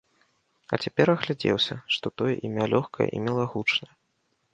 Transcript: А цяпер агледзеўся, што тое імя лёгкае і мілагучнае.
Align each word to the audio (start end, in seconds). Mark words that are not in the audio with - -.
А 0.77 0.77
цяпер 0.85 1.11
агледзеўся, 1.11 1.75
што 1.95 2.11
тое 2.21 2.31
імя 2.47 2.65
лёгкае 2.73 3.07
і 3.19 3.21
мілагучнае. 3.27 3.91